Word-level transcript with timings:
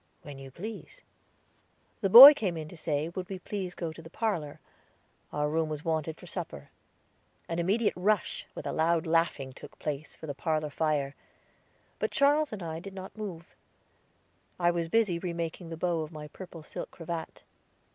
"When 0.23 0.39
you 0.39 0.49
please." 0.49 1.01
The 1.99 2.09
boy 2.09 2.33
came 2.33 2.57
in 2.57 2.67
to 2.69 2.75
say 2.75 3.09
would 3.09 3.29
we 3.29 3.37
please 3.37 3.75
go 3.75 3.93
to 3.93 4.01
the 4.01 4.09
parlor; 4.09 4.59
our 5.31 5.47
room 5.47 5.69
was 5.69 5.85
wanted 5.85 6.17
for 6.17 6.25
supper. 6.25 6.71
An 7.47 7.59
immediate 7.59 7.93
rush, 7.95 8.47
with 8.55 8.65
loud 8.65 9.05
laughing, 9.05 9.53
took 9.53 9.77
place, 9.77 10.15
for 10.15 10.25
the 10.25 10.33
parlor 10.33 10.71
fire; 10.71 11.13
but 11.99 12.09
Charles 12.09 12.51
and 12.51 12.63
I 12.63 12.79
did 12.79 12.95
not 12.95 13.15
move. 13.15 13.55
I 14.59 14.71
was 14.71 14.89
busy 14.89 15.19
remaking 15.19 15.69
the 15.69 15.77
bow 15.77 16.01
of 16.01 16.11
my 16.11 16.29
purple 16.29 16.63
silk 16.63 16.89
cravat. 16.89 17.43